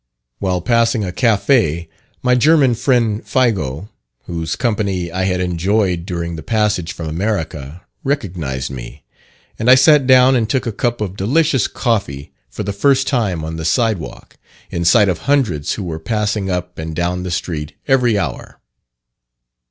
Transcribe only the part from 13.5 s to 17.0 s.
the side walk, in sight of hundreds who were passing up and